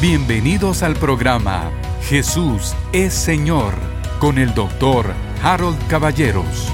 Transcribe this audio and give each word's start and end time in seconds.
Bienvenidos 0.00 0.82
al 0.82 0.96
programa 0.96 1.70
Jesús 2.04 2.72
es 2.90 3.12
Señor 3.12 3.74
con 4.18 4.38
el 4.38 4.54
doctor 4.54 5.12
Harold 5.42 5.76
Caballeros. 5.88 6.72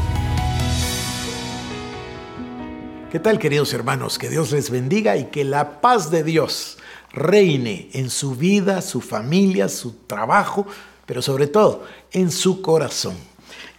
¿Qué 3.10 3.18
tal 3.18 3.40
queridos 3.40 3.74
hermanos? 3.74 4.20
Que 4.20 4.28
Dios 4.28 4.52
les 4.52 4.70
bendiga 4.70 5.16
y 5.16 5.24
que 5.24 5.42
la 5.42 5.80
paz 5.80 6.12
de 6.12 6.22
Dios 6.22 6.78
reine 7.10 7.90
en 7.94 8.10
su 8.10 8.36
vida, 8.36 8.80
su 8.80 9.00
familia, 9.00 9.68
su 9.68 9.96
trabajo, 10.06 10.64
pero 11.04 11.20
sobre 11.20 11.48
todo 11.48 11.84
en 12.12 12.30
su 12.30 12.62
corazón. 12.62 13.16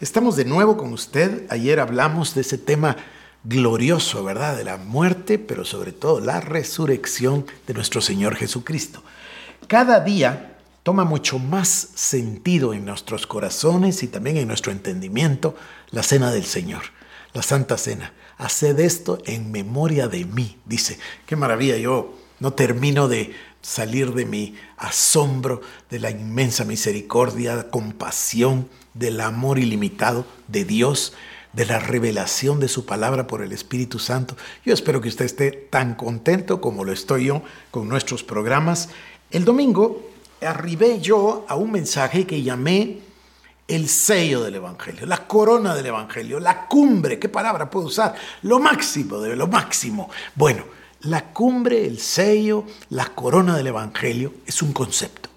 Estamos 0.02 0.36
de 0.36 0.44
nuevo 0.44 0.76
con 0.76 0.92
usted. 0.92 1.46
Ayer 1.50 1.80
hablamos 1.80 2.36
de 2.36 2.42
ese 2.42 2.58
tema 2.58 2.98
glorioso, 3.46 4.26
¿verdad? 4.26 4.58
De 4.58 4.66
la 4.66 4.76
muerte, 4.76 5.40
pero 5.40 5.64
sobre 5.64 5.94
todo 5.94 6.20
la 6.20 6.42
resurrección 6.42 7.46
de 7.66 7.74
nuestro 7.74 8.02
Señor 8.02 8.36
Jesucristo. 8.36 9.04
Cada 9.68 10.00
día 10.00 10.56
toma 10.84 11.04
mucho 11.04 11.40
más 11.40 11.90
sentido 11.94 12.74
en 12.74 12.86
nuestros 12.86 13.28
corazones 13.28 14.02
y 14.02 14.08
también 14.08 14.38
en 14.38 14.48
nuestro 14.48 14.72
entendimiento 14.72 15.58
la 15.90 16.04
cena 16.04 16.32
del 16.32 16.46
Señor, 16.46 16.84
la 17.34 17.42
Santa 17.42 17.78
Cena. 17.78 18.14
Haced 18.38 18.80
esto 18.80 19.20
en 19.26 19.52
memoria 19.52 20.08
de 20.08 20.24
mí, 20.24 20.58
dice. 20.64 20.98
Qué 21.26 21.36
maravilla, 21.36 21.76
yo 21.76 22.18
no 22.40 22.54
termino 22.54 23.10
de 23.10 23.34
salir 23.62 24.14
de 24.14 24.26
mi 24.26 24.56
asombro 24.78 25.60
de 25.90 26.00
la 26.00 26.12
inmensa 26.12 26.64
misericordia, 26.64 27.70
compasión, 27.70 28.70
del 28.94 29.20
amor 29.20 29.60
ilimitado 29.60 30.26
de 30.48 30.64
Dios, 30.64 31.12
de 31.52 31.66
la 31.66 31.80
revelación 31.80 32.62
de 32.62 32.70
su 32.70 32.86
palabra 32.86 33.28
por 33.28 33.42
el 33.42 33.52
Espíritu 33.52 34.00
Santo. 34.00 34.38
Yo 34.64 34.74
espero 34.74 35.02
que 35.02 35.10
usted 35.10 35.26
esté 35.26 35.52
tan 35.52 35.96
contento 35.96 36.62
como 36.62 36.86
lo 36.86 36.94
estoy 36.94 37.26
yo 37.26 37.42
con 37.72 37.90
nuestros 37.90 38.24
programas 38.24 38.90
el 39.32 39.46
domingo 39.46 40.10
arribé 40.42 41.00
yo 41.00 41.46
a 41.48 41.56
un 41.56 41.72
mensaje 41.72 42.26
que 42.26 42.42
llamé 42.42 43.00
el 43.68 43.90
sello 43.90 44.42
del 44.44 44.56
Evangelio, 44.56 45.06
la 45.06 45.28
corona 45.28 45.76
del 45.76 45.88
Evangelio, 45.88 46.40
la 46.40 46.68
cumbre, 46.68 47.20
¿qué 47.20 47.28
palabra 47.28 47.70
puedo 47.70 47.88
usar? 47.88 48.16
Lo 48.44 48.60
máximo 48.60 49.20
de 49.20 49.36
lo 49.36 49.48
máximo. 49.48 50.10
Bueno, 50.36 50.64
la 51.02 51.34
cumbre, 51.34 51.86
el 51.86 52.00
sello, 52.00 52.64
la 52.90 53.08
corona 53.08 53.58
del 53.58 53.68
Evangelio 53.68 54.34
es 54.46 54.62
un 54.62 54.72
concepto. 54.72 55.30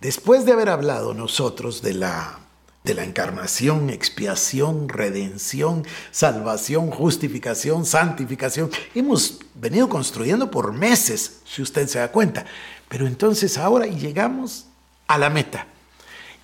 Después 0.00 0.44
de 0.44 0.52
haber 0.52 0.70
hablado 0.70 1.14
nosotros 1.14 1.82
de 1.82 1.94
la, 1.94 2.38
de 2.84 2.94
la 2.94 3.04
encarnación, 3.04 3.90
expiación, 3.90 4.88
redención, 4.88 5.86
salvación, 6.10 6.90
justificación, 6.90 7.86
santificación, 7.86 8.70
hemos 8.94 9.38
venido 9.54 9.88
construyendo 9.88 10.50
por 10.50 10.72
meses, 10.72 11.40
si 11.44 11.62
usted 11.62 11.86
se 11.86 12.00
da 12.00 12.10
cuenta. 12.10 12.44
Pero 12.88 13.06
entonces 13.06 13.56
ahora 13.56 13.86
llegamos 13.86 14.66
a 15.06 15.18
la 15.18 15.30
meta. 15.30 15.66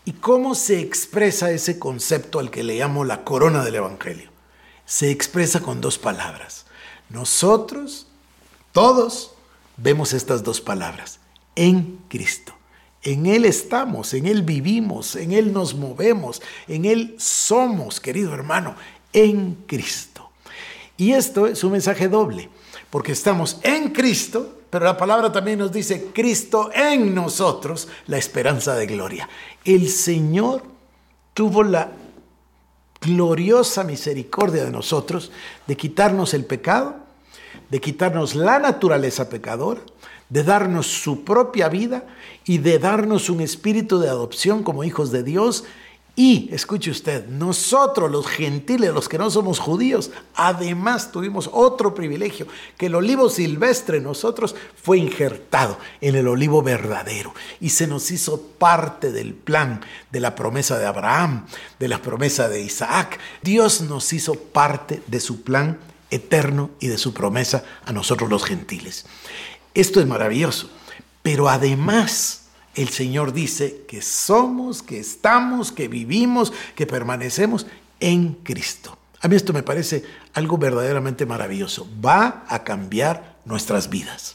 ¿Y 0.05 0.13
cómo 0.13 0.55
se 0.55 0.81
expresa 0.81 1.51
ese 1.51 1.79
concepto 1.79 2.39
al 2.39 2.51
que 2.51 2.63
le 2.63 2.79
llamo 2.79 3.05
la 3.05 3.25
corona 3.25 3.65
del 3.65 3.75
Evangelio? 3.75 4.31
Se 4.87 5.11
expresa 5.11 5.61
con 5.61 5.81
dos 5.81 5.99
palabras. 5.99 6.65
Nosotros, 7.11 8.07
todos, 8.73 9.33
vemos 9.77 10.13
estas 10.13 10.43
dos 10.45 10.61
palabras. 10.61 11.19
En 11.57 11.99
Cristo. 12.09 12.58
En 13.03 13.27
Él 13.27 13.45
estamos, 13.45 14.13
en 14.15 14.27
Él 14.27 14.43
vivimos, 14.43 15.17
en 15.17 15.33
Él 15.33 15.53
nos 15.53 15.75
movemos, 15.75 16.43
en 16.67 16.85
Él 16.85 17.15
somos, 17.19 18.01
querido 18.01 18.35
hermano, 18.35 18.75
en 19.13 19.55
Cristo. 19.67 20.31
Y 20.97 21.13
esto 21.13 21.47
es 21.47 21.63
un 21.63 21.73
mensaje 21.73 22.09
doble, 22.09 22.49
porque 22.91 23.13
estamos 23.13 23.61
en 23.63 23.91
Cristo, 23.91 24.63
pero 24.69 24.85
la 24.85 24.97
palabra 24.97 25.31
también 25.31 25.61
nos 25.61 25.73
dice, 25.73 26.09
Cristo 26.13 26.71
en 26.75 27.15
nosotros, 27.15 27.89
la 28.09 28.19
esperanza 28.19 28.75
de 28.75 28.87
gloria. 28.87 29.29
El 29.65 29.89
Señor 29.89 30.63
tuvo 31.35 31.63
la 31.63 31.93
gloriosa 33.01 33.85
misericordia 33.85 34.65
de 34.65 34.73
nosotros 34.73 35.31
de 35.67 35.77
quitarnos 35.77 36.35
el 36.35 36.45
pecado, 36.45 36.97
de 37.71 37.81
quitarnos 37.81 38.35
la 38.35 38.59
naturaleza 38.59 39.29
pecadora, 39.29 39.81
de 40.29 40.45
darnos 40.45 40.87
su 40.87 41.25
propia 41.25 41.69
vida 41.69 42.07
y 42.45 42.59
de 42.59 42.79
darnos 42.79 43.31
un 43.31 43.41
espíritu 43.41 43.99
de 43.99 44.09
adopción 44.09 44.63
como 44.63 44.85
hijos 44.85 45.11
de 45.11 45.23
Dios 45.23 45.65
y, 46.19 46.53
escuche 46.53 46.91
usted, 46.91 47.29
nosotros 47.29 48.11
los 48.11 48.27
gentiles, 48.27 48.93
los 48.93 49.09
que 49.09 49.19
no 49.19 49.31
somos 49.31 49.61
judíos, 49.61 50.11
además 50.35 51.13
tuvimos 51.13 51.49
otro 51.53 51.95
privilegio, 51.95 52.49
que 52.77 52.87
el 52.87 52.97
olivo 52.97 53.31
silvestre 53.31 54.01
nosotros 54.01 54.57
fue 54.83 54.99
injertado 54.99 55.79
en 56.01 56.17
el 56.17 56.27
olivo 56.27 56.61
verdadero 56.61 57.33
y 57.61 57.69
se 57.69 57.87
nos 57.87 58.11
hizo 58.11 58.43
parte 58.43 59.13
del 59.13 59.33
plan 59.33 59.81
de 60.11 60.19
la 60.19 60.35
promesa 60.35 60.77
de 60.77 60.87
Abraham, 60.87 61.47
de 61.79 61.87
la 61.87 62.03
promesa 62.03 62.49
de 62.49 62.63
Isaac. 62.63 63.21
Dios 63.45 63.83
nos 63.83 64.13
hizo 64.13 64.35
parte 64.35 65.01
de 65.07 65.21
su 65.21 65.43
plan 65.43 65.79
eterno 66.11 66.71
y 66.81 66.89
de 66.89 66.99
su 66.99 67.15
promesa 67.15 67.63
a 67.85 67.93
nosotros 67.93 68.29
los 68.29 68.45
gentiles. 68.45 69.07
Esto 69.79 70.01
es 70.01 70.07
maravilloso, 70.09 70.69
pero 71.23 71.49
además 71.49 72.47
el 72.75 72.89
Señor 72.89 73.33
dice 73.33 73.85
que 73.87 74.03
somos, 74.03 74.83
que 74.83 74.99
estamos, 74.99 75.71
que 75.71 75.87
vivimos, 75.87 76.53
que 76.75 76.85
permanecemos 76.85 77.65
en 78.01 78.35
Cristo. 78.43 78.99
A 79.21 79.29
mí 79.29 79.37
esto 79.37 79.53
me 79.53 79.63
parece 79.63 80.03
algo 80.35 80.59
verdaderamente 80.59 81.27
maravilloso. 81.27 81.87
Va 82.05 82.45
a 82.49 82.65
cambiar 82.65 83.37
nuestras 83.45 83.89
vidas. 83.89 84.35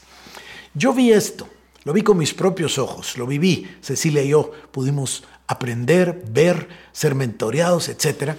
Yo 0.72 0.94
vi 0.94 1.12
esto, 1.12 1.46
lo 1.84 1.92
vi 1.92 2.00
con 2.00 2.16
mis 2.16 2.32
propios 2.32 2.78
ojos, 2.78 3.18
lo 3.18 3.26
viví. 3.26 3.70
Cecilia 3.82 4.22
y 4.22 4.28
yo 4.28 4.50
pudimos 4.70 5.24
aprender, 5.46 6.24
ver, 6.26 6.70
ser 6.92 7.14
mentoreados, 7.14 7.90
etc., 7.90 8.32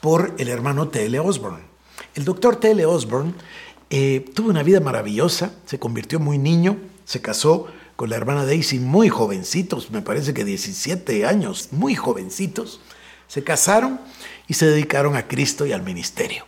por 0.00 0.36
el 0.38 0.46
hermano 0.46 0.86
T.L. 0.86 1.18
Osborne. 1.18 1.64
El 2.14 2.24
doctor 2.24 2.54
T.L. 2.54 2.86
Osborne 2.86 3.34
eh, 3.94 4.24
tuvo 4.34 4.48
una 4.48 4.62
vida 4.62 4.80
maravillosa, 4.80 5.52
se 5.66 5.78
convirtió 5.78 6.18
muy 6.18 6.38
niño, 6.38 6.78
se 7.04 7.20
casó 7.20 7.66
con 7.94 8.08
la 8.08 8.16
hermana 8.16 8.46
Daisy 8.46 8.78
muy 8.78 9.10
jovencitos, 9.10 9.90
me 9.90 10.00
parece 10.00 10.32
que 10.32 10.46
17 10.46 11.26
años, 11.26 11.68
muy 11.72 11.94
jovencitos, 11.94 12.80
se 13.28 13.44
casaron 13.44 14.00
y 14.48 14.54
se 14.54 14.64
dedicaron 14.64 15.14
a 15.14 15.28
Cristo 15.28 15.66
y 15.66 15.72
al 15.72 15.82
ministerio. 15.82 16.46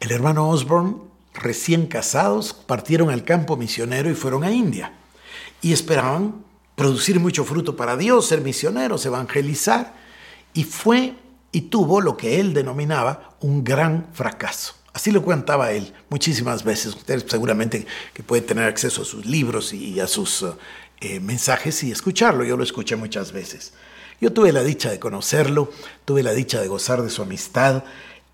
El 0.00 0.12
hermano 0.12 0.48
Osborne, 0.48 0.94
recién 1.34 1.88
casados, 1.88 2.54
partieron 2.54 3.10
al 3.10 3.22
campo 3.22 3.58
misionero 3.58 4.08
y 4.08 4.14
fueron 4.14 4.42
a 4.42 4.50
India. 4.50 4.94
Y 5.60 5.74
esperaban 5.74 6.42
producir 6.74 7.20
mucho 7.20 7.44
fruto 7.44 7.76
para 7.76 7.98
Dios, 7.98 8.28
ser 8.28 8.40
misioneros, 8.40 9.04
evangelizar. 9.04 9.92
Y 10.54 10.64
fue 10.64 11.16
y 11.52 11.60
tuvo 11.62 12.00
lo 12.00 12.16
que 12.16 12.40
él 12.40 12.54
denominaba 12.54 13.36
un 13.40 13.62
gran 13.62 14.06
fracaso. 14.14 14.77
Así 14.98 15.12
lo 15.12 15.24
contaba 15.24 15.70
él 15.70 15.94
muchísimas 16.08 16.64
veces. 16.64 16.96
Usted 16.96 17.24
seguramente 17.28 17.86
que 18.12 18.24
puede 18.24 18.42
tener 18.42 18.64
acceso 18.64 19.02
a 19.02 19.04
sus 19.04 19.26
libros 19.26 19.72
y 19.72 20.00
a 20.00 20.08
sus 20.08 20.44
eh, 21.00 21.20
mensajes 21.20 21.84
y 21.84 21.92
escucharlo. 21.92 22.42
Yo 22.42 22.56
lo 22.56 22.64
escuché 22.64 22.96
muchas 22.96 23.30
veces. 23.30 23.74
Yo 24.20 24.32
tuve 24.32 24.50
la 24.50 24.64
dicha 24.64 24.90
de 24.90 24.98
conocerlo, 24.98 25.70
tuve 26.04 26.24
la 26.24 26.32
dicha 26.32 26.60
de 26.60 26.66
gozar 26.66 27.02
de 27.02 27.10
su 27.10 27.22
amistad. 27.22 27.84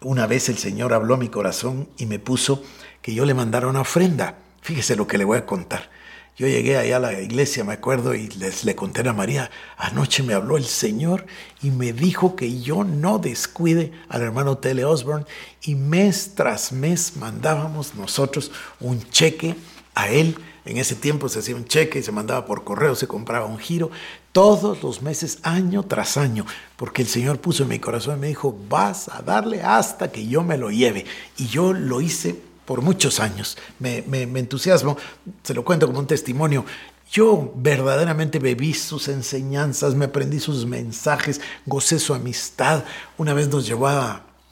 Una 0.00 0.26
vez 0.26 0.48
el 0.48 0.56
Señor 0.56 0.94
habló 0.94 1.12
a 1.12 1.18
mi 1.18 1.28
corazón 1.28 1.86
y 1.98 2.06
me 2.06 2.18
puso 2.18 2.64
que 3.02 3.12
yo 3.12 3.26
le 3.26 3.34
mandara 3.34 3.66
una 3.66 3.82
ofrenda. 3.82 4.38
Fíjese 4.62 4.96
lo 4.96 5.06
que 5.06 5.18
le 5.18 5.26
voy 5.26 5.36
a 5.36 5.44
contar. 5.44 5.90
Yo 6.36 6.48
llegué 6.48 6.76
allá 6.76 6.96
a 6.96 7.00
la 7.00 7.20
iglesia, 7.20 7.62
me 7.62 7.74
acuerdo, 7.74 8.12
y 8.12 8.26
les 8.26 8.64
le 8.64 8.74
conté 8.74 9.08
a 9.08 9.12
María, 9.12 9.52
anoche 9.76 10.24
me 10.24 10.34
habló 10.34 10.56
el 10.56 10.64
Señor 10.64 11.26
y 11.62 11.70
me 11.70 11.92
dijo 11.92 12.34
que 12.34 12.60
yo 12.60 12.82
no 12.82 13.20
descuide 13.20 13.92
al 14.08 14.22
hermano 14.22 14.58
Tele 14.58 14.84
Osborne 14.84 15.26
y 15.62 15.76
mes 15.76 16.32
tras 16.34 16.72
mes 16.72 17.16
mandábamos 17.16 17.94
nosotros 17.94 18.50
un 18.80 19.00
cheque 19.10 19.54
a 19.94 20.08
él. 20.08 20.36
En 20.64 20.78
ese 20.78 20.96
tiempo 20.96 21.28
se 21.28 21.38
hacía 21.38 21.54
un 21.54 21.66
cheque 21.66 22.00
y 22.00 22.02
se 22.02 22.10
mandaba 22.10 22.46
por 22.46 22.64
correo, 22.64 22.96
se 22.96 23.06
compraba 23.06 23.46
un 23.46 23.58
giro, 23.58 23.92
todos 24.32 24.82
los 24.82 25.02
meses, 25.02 25.38
año 25.44 25.84
tras 25.84 26.16
año, 26.16 26.46
porque 26.74 27.02
el 27.02 27.08
Señor 27.08 27.38
puso 27.38 27.62
en 27.62 27.68
mi 27.68 27.78
corazón 27.78 28.16
y 28.16 28.20
me 28.22 28.26
dijo, 28.26 28.58
vas 28.68 29.08
a 29.08 29.22
darle 29.22 29.62
hasta 29.62 30.10
que 30.10 30.26
yo 30.26 30.42
me 30.42 30.58
lo 30.58 30.72
lleve. 30.72 31.04
Y 31.36 31.46
yo 31.46 31.72
lo 31.72 32.00
hice 32.00 32.40
por 32.64 32.82
muchos 32.82 33.20
años. 33.20 33.56
Me, 33.78 34.02
me, 34.02 34.22
entusiasmo, 34.38 34.96
se 35.42 35.54
lo 35.54 35.64
cuento 35.64 35.86
como 35.86 35.98
un 35.98 36.06
testimonio. 36.06 36.64
Yo 37.10 37.52
verdaderamente 37.56 38.38
bebí 38.38 38.74
sus 38.74 39.08
enseñanzas, 39.08 39.94
me 39.94 40.06
aprendí 40.06 40.40
sus 40.40 40.66
mensajes, 40.66 41.40
gocé 41.66 41.98
su 41.98 42.14
amistad. 42.14 42.84
Una 43.18 43.34
vez 43.34 43.48
nos 43.48 43.66
llevó 43.66 43.88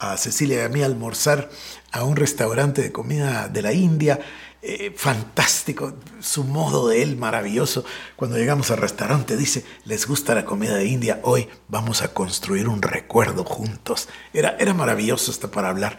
a, 0.03 0.17
Cecilia 0.17 0.63
y 0.63 0.65
a 0.65 0.69
mí 0.69 0.83
almorzar 0.83 1.51
a 1.91 2.05
un 2.05 2.17
restaurante 2.17 2.83
de 2.83 2.93
comida 2.93 3.49
de 3.49 3.63
la 3.63 3.73
India. 3.73 4.21
Eh, 4.65 4.93
fantástico, 4.97 5.95
su 6.21 6.45
modo 6.45 6.89
de 6.89 7.03
él 7.03 7.17
maravilloso. 7.17 7.85
Cuando 8.15 8.37
llegamos 8.37 8.71
al 8.71 8.79
restaurante 8.79 9.37
dice, 9.37 9.65
les 9.85 10.07
gusta 10.07 10.37
la 10.37 10.45
comida 10.45 10.77
de 10.77 10.85
India, 10.85 11.19
hoy 11.25 11.49
vamos 11.67 12.03
a 12.03 12.15
construir 12.15 12.69
un 12.69 12.81
recuerdo 12.81 13.45
juntos. 13.45 14.09
Era, 14.33 14.57
era 14.61 14.73
maravilloso 14.73 15.33
hasta 15.33 15.51
para 15.51 15.69
hablar. 15.69 15.99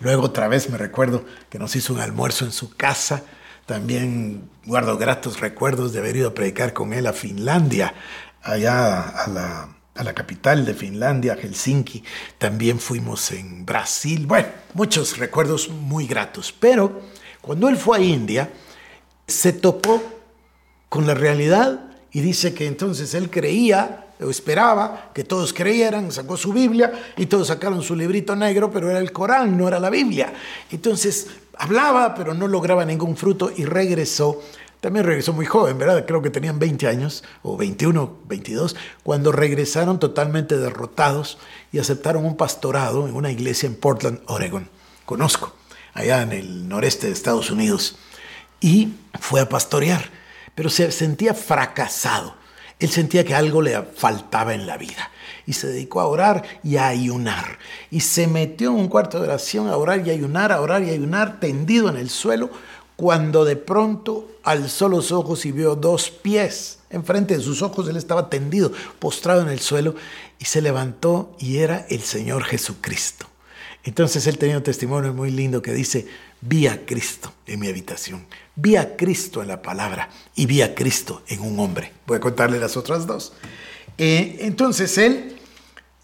Luego 0.00 0.24
otra 0.24 0.48
vez 0.48 0.68
me 0.68 0.76
recuerdo 0.76 1.24
que 1.48 1.58
nos 1.58 1.76
hizo 1.76 1.94
un 1.94 2.00
almuerzo 2.00 2.44
en 2.44 2.52
su 2.52 2.74
casa, 2.76 3.22
También 3.64 4.50
guardo 4.66 4.98
gratos 4.98 5.40
recuerdos 5.40 5.94
de 5.94 6.00
haber 6.00 6.16
ido 6.16 6.28
a 6.28 6.34
predicar 6.34 6.74
con 6.74 6.92
él 6.92 7.06
a 7.06 7.14
Finlandia, 7.14 7.94
allá 8.42 9.00
a 9.00 9.26
la, 9.28 9.68
a 9.94 10.02
la 10.02 10.12
capital 10.12 10.64
de 10.64 10.74
Finlandia, 10.74 11.36
Helsinki. 11.36 12.02
También 12.38 12.78
fuimos 12.78 13.30
en 13.32 13.64
Brasil. 13.64 14.26
Bueno, 14.26 14.48
muchos 14.74 15.18
recuerdos 15.18 15.68
muy 15.68 16.06
gratos. 16.06 16.52
Pero 16.58 17.00
cuando 17.40 17.68
él 17.68 17.76
fue 17.76 17.98
a 17.98 18.00
India, 18.00 18.50
se 19.26 19.52
topó 19.52 20.02
con 20.88 21.06
la 21.06 21.14
realidad 21.14 21.80
y 22.12 22.20
dice 22.20 22.54
que 22.54 22.66
entonces 22.66 23.14
él 23.14 23.30
creía 23.30 24.06
o 24.20 24.30
esperaba 24.30 25.10
que 25.12 25.24
todos 25.24 25.52
creyeran, 25.52 26.12
sacó 26.12 26.36
su 26.36 26.52
Biblia 26.52 26.92
y 27.16 27.26
todos 27.26 27.48
sacaron 27.48 27.82
su 27.82 27.96
librito 27.96 28.36
negro, 28.36 28.70
pero 28.70 28.90
era 28.90 29.00
el 29.00 29.12
Corán, 29.12 29.56
no 29.56 29.66
era 29.66 29.80
la 29.80 29.90
Biblia. 29.90 30.32
Entonces 30.70 31.28
hablaba, 31.56 32.14
pero 32.14 32.34
no 32.34 32.46
lograba 32.46 32.84
ningún 32.84 33.16
fruto 33.16 33.50
y 33.54 33.64
regresó. 33.64 34.42
También 34.84 35.06
regresó 35.06 35.32
muy 35.32 35.46
joven, 35.46 35.78
¿verdad? 35.78 36.04
Creo 36.06 36.20
que 36.20 36.28
tenían 36.28 36.58
20 36.58 36.86
años, 36.88 37.24
o 37.42 37.56
21, 37.56 38.18
22, 38.28 38.76
cuando 39.02 39.32
regresaron 39.32 39.98
totalmente 39.98 40.58
derrotados 40.58 41.38
y 41.72 41.78
aceptaron 41.78 42.26
un 42.26 42.36
pastorado 42.36 43.08
en 43.08 43.14
una 43.14 43.32
iglesia 43.32 43.66
en 43.66 43.76
Portland, 43.76 44.20
Oregon. 44.26 44.68
Conozco, 45.06 45.56
allá 45.94 46.20
en 46.20 46.32
el 46.32 46.68
noreste 46.68 47.06
de 47.06 47.14
Estados 47.14 47.50
Unidos. 47.50 47.96
Y 48.60 48.92
fue 49.18 49.40
a 49.40 49.48
pastorear, 49.48 50.10
pero 50.54 50.68
se 50.68 50.92
sentía 50.92 51.32
fracasado 51.32 52.34
él 52.80 52.90
sentía 52.90 53.24
que 53.24 53.34
algo 53.34 53.62
le 53.62 53.80
faltaba 53.82 54.52
en 54.52 54.66
la 54.66 54.76
vida 54.76 55.10
y 55.46 55.52
se 55.52 55.68
dedicó 55.68 56.00
a 56.00 56.06
orar 56.06 56.42
y 56.62 56.76
a 56.76 56.88
ayunar. 56.88 57.58
Y 57.90 58.00
se 58.00 58.26
metió 58.26 58.70
en 58.70 58.76
un 58.76 58.88
cuarto 58.88 59.18
de 59.18 59.28
oración 59.28 59.68
a 59.68 59.76
orar 59.76 60.06
y 60.06 60.10
ayunar, 60.10 60.50
a 60.52 60.60
orar 60.60 60.82
y 60.82 60.90
ayunar, 60.90 61.38
tendido 61.38 61.88
en 61.88 61.96
el 61.96 62.10
suelo, 62.10 62.50
cuando 62.96 63.44
de 63.44 63.56
pronto 63.56 64.30
alzó 64.42 64.88
los 64.88 65.10
ojos 65.12 65.44
y 65.46 65.52
vio 65.52 65.74
dos 65.74 66.10
pies. 66.10 66.78
Enfrente 66.90 67.36
de 67.36 67.42
sus 67.42 67.62
ojos 67.62 67.88
él 67.88 67.96
estaba 67.96 68.30
tendido, 68.30 68.72
postrado 68.98 69.42
en 69.42 69.48
el 69.48 69.60
suelo, 69.60 69.94
y 70.38 70.44
se 70.44 70.60
levantó 70.60 71.34
y 71.38 71.58
era 71.58 71.86
el 71.88 72.02
Señor 72.02 72.44
Jesucristo. 72.44 73.26
Entonces 73.82 74.26
él 74.26 74.38
tenía 74.38 74.56
un 74.56 74.62
testimonio 74.62 75.12
muy 75.12 75.30
lindo 75.30 75.60
que 75.60 75.72
dice, 75.72 76.06
vi 76.40 76.66
a 76.66 76.86
Cristo 76.86 77.32
en 77.46 77.60
mi 77.60 77.68
habitación, 77.68 78.26
vi 78.54 78.76
a 78.76 78.96
Cristo 78.96 79.42
en 79.42 79.48
la 79.48 79.60
palabra 79.60 80.08
y 80.34 80.46
vi 80.46 80.62
a 80.62 80.74
Cristo 80.74 81.22
en 81.28 81.40
un 81.40 81.58
hombre. 81.58 81.92
Voy 82.06 82.16
a 82.16 82.20
contarle 82.20 82.58
las 82.58 82.76
otras 82.76 83.06
dos. 83.06 83.34
Eh, 83.98 84.38
entonces 84.40 84.96
él 84.98 85.36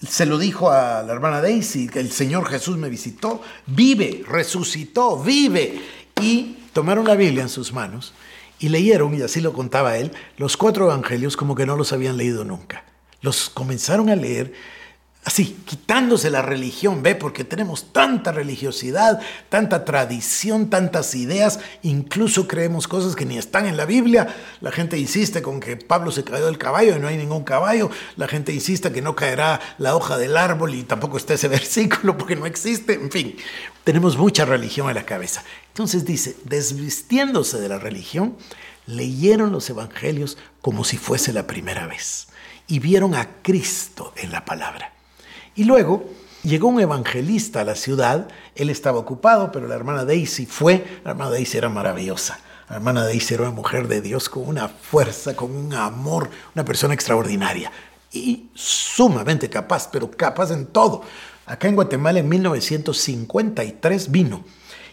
se 0.07 0.27
lo 0.27 0.39
dijo 0.39 0.71
a 0.71 1.03
la 1.03 1.13
hermana 1.13 1.41
Daisy, 1.41 1.89
que 1.89 2.01
el 2.01 2.11
Señor 2.11 2.49
Jesús 2.49 2.77
me 2.77 2.89
visitó, 2.89 3.43
vive, 3.67 4.25
resucitó, 4.27 5.19
vive. 5.19 5.81
Y 6.21 6.57
tomaron 6.73 7.07
la 7.07 7.17
Biblia 7.17 7.43
en 7.43 7.49
sus 7.49 7.73
manos 7.73 8.15
y 8.59 8.69
leyeron, 8.69 9.15
y 9.15 9.23
así 9.23 9.41
lo 9.41 9.53
contaba 9.53 9.97
él, 9.97 10.13
los 10.37 10.57
cuatro 10.57 10.87
evangelios 10.87 11.37
como 11.37 11.55
que 11.55 11.67
no 11.67 11.77
los 11.77 11.93
habían 11.93 12.17
leído 12.17 12.45
nunca. 12.45 12.85
Los 13.23 13.51
comenzaron 13.51 14.11
a 14.11 14.17
leer 14.17 14.53
así, 15.25 15.63
quitándose 15.67 16.31
la 16.31 16.43
religión, 16.43 17.03
¿ve? 17.03 17.15
Porque 17.15 17.45
tenemos 17.45 17.93
tanta 17.93 18.33
religiosidad, 18.33 19.21
tanta 19.49 19.85
tradición, 19.85 20.71
tantas 20.71 21.15
ideas, 21.15 21.61
incluso 21.83 22.49
creemos 22.49 22.89
cosas 22.89 23.15
que 23.15 23.27
ni 23.27 23.37
están 23.37 23.67
en 23.67 23.77
la 23.77 23.85
Biblia. 23.85 24.35
La 24.61 24.73
gente 24.73 24.99
insiste 24.99 25.43
con 25.43 25.61
que 25.61 25.77
Pablo 25.77 26.11
se 26.11 26.25
cayó 26.25 26.47
del 26.47 26.59
caballo 26.59 26.97
y 26.97 27.01
no 27.01 27.09
hay 27.09 27.19
ningún 27.19 27.45
caballo. 27.45 27.91
La 28.17 28.29
gente 28.29 28.53
insiste 28.53 28.93
que 28.93 29.03
no 29.03 29.15
caerá 29.15 29.61
la 29.79 29.95
hoja 29.95 30.17
del 30.17 30.37
árbol 30.37 30.75
y 30.75 30.85
tampoco 30.85 31.19
está 31.19 31.35
ese 31.35 31.49
versículo 31.49 32.17
porque 32.17 32.37
no 32.37 32.47
existe. 32.47 32.95
En 32.95 33.11
fin, 33.11 33.37
tenemos 33.85 34.17
mucha 34.17 34.47
religión 34.47 34.89
en 34.89 34.95
la 34.95 35.05
cabeza. 35.05 35.45
Entonces 35.69 36.05
dice, 36.05 36.37
desvistiéndose 36.45 37.61
de 37.61 37.69
la 37.69 37.79
religión, 37.79 38.37
leyeron 38.87 39.53
los 39.53 39.69
evangelios 39.69 40.39
como 40.63 40.85
si 40.85 40.97
fuese 40.97 41.33
la 41.33 41.47
primera 41.47 41.87
vez 41.87 42.29
y 42.67 42.79
vieron 42.79 43.15
a 43.15 43.29
Cristo 43.43 44.15
en 44.17 44.33
la 44.33 44.45
palabra. 44.45 44.93
Y 45.55 45.65
luego 45.65 46.05
llegó 46.43 46.69
un 46.69 46.81
evangelista 46.81 47.61
a 47.61 47.65
la 47.65 47.75
ciudad, 47.75 48.29
él 48.55 48.71
estaba 48.71 48.99
ocupado, 48.99 49.53
pero 49.53 49.67
la 49.67 49.75
hermana 49.75 50.05
Daisy 50.05 50.47
fue, 50.47 51.01
la 51.05 51.13
hermana 51.13 51.31
Daisy 51.31 51.59
era 51.59 51.69
maravillosa. 51.69 52.39
La 52.69 52.77
hermana 52.77 53.05
Daisy 53.05 53.35
era 53.35 53.45
una 53.45 53.53
mujer 53.53 53.89
de 53.89 54.01
Dios 54.01 54.29
con 54.29 54.47
una 54.47 54.69
fuerza, 54.69 55.35
con 55.35 55.51
un 55.55 55.75
amor, 55.75 56.31
una 56.55 56.65
persona 56.65 56.95
extraordinaria 56.95 57.73
y 58.13 58.49
sumamente 58.55 59.49
capaz, 59.49 59.89
pero 59.91 60.11
capaz 60.11 60.51
en 60.51 60.67
todo. 60.67 61.03
Acá 61.47 61.69
en 61.69 61.75
Guatemala 61.75 62.21
en 62.21 62.29
1953 62.29 64.11
vino 64.11 64.45